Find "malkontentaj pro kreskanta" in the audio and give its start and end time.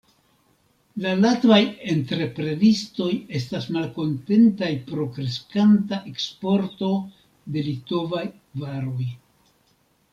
3.77-6.03